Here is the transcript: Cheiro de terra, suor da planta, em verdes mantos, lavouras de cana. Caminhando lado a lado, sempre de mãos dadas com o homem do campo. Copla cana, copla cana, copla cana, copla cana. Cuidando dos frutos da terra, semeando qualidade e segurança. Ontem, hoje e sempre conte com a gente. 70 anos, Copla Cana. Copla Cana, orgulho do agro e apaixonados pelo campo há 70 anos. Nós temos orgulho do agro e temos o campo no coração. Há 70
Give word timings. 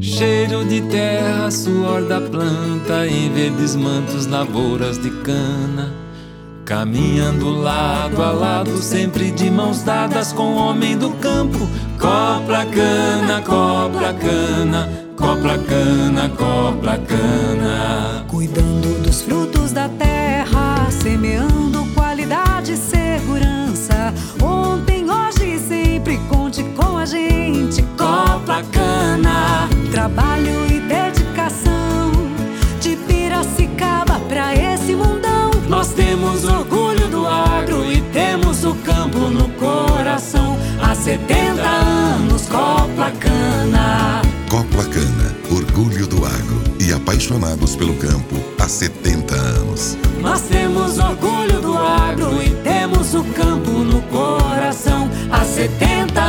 Cheiro 0.00 0.64
de 0.66 0.82
terra, 0.82 1.50
suor 1.50 2.02
da 2.02 2.20
planta, 2.20 3.06
em 3.06 3.32
verdes 3.32 3.74
mantos, 3.74 4.26
lavouras 4.26 4.98
de 4.98 5.10
cana. 5.22 5.92
Caminhando 6.66 7.48
lado 7.48 8.22
a 8.22 8.30
lado, 8.30 8.76
sempre 8.76 9.30
de 9.30 9.50
mãos 9.50 9.82
dadas 9.82 10.32
com 10.32 10.54
o 10.54 10.56
homem 10.56 10.98
do 10.98 11.10
campo. 11.12 11.66
Copla 11.98 12.66
cana, 12.66 13.40
copla 13.40 14.12
cana, 14.12 14.88
copla 15.16 15.58
cana, 15.58 16.28
copla 16.30 16.98
cana. 16.98 18.24
Cuidando 18.28 19.02
dos 19.02 19.22
frutos 19.22 19.72
da 19.72 19.88
terra, 19.88 20.90
semeando 20.90 21.86
qualidade 21.94 22.72
e 22.72 22.76
segurança. 22.76 24.12
Ontem, 24.42 25.08
hoje 25.08 25.54
e 25.54 25.58
sempre 25.58 26.18
conte 26.28 26.62
com 26.76 26.98
a 26.98 27.06
gente. 27.06 27.35
70 41.06 41.62
anos, 41.62 42.48
Copla 42.48 43.12
Cana. 43.20 44.22
Copla 44.50 44.84
Cana, 44.86 45.36
orgulho 45.52 46.04
do 46.04 46.16
agro 46.26 46.60
e 46.80 46.92
apaixonados 46.92 47.76
pelo 47.76 47.94
campo 47.94 48.34
há 48.58 48.66
70 48.66 49.32
anos. 49.32 49.96
Nós 50.20 50.40
temos 50.48 50.98
orgulho 50.98 51.60
do 51.60 51.78
agro 51.78 52.42
e 52.42 52.50
temos 52.64 53.14
o 53.14 53.22
campo 53.22 53.70
no 53.70 54.02
coração. 54.02 55.08
Há 55.30 55.44
70 55.44 56.20